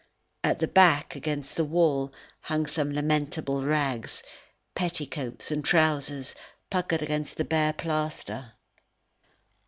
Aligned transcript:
At 0.43 0.57
the 0.57 0.67
back, 0.67 1.15
against 1.15 1.55
the 1.55 1.63
wall, 1.63 2.11
hung 2.41 2.65
some 2.65 2.89
lamentable 2.91 3.63
rags, 3.63 4.23
petticoats 4.73 5.51
and 5.51 5.63
trousers, 5.63 6.33
puckered 6.71 7.03
against 7.03 7.37
the 7.37 7.45
bare 7.45 7.73
plaster. 7.73 8.53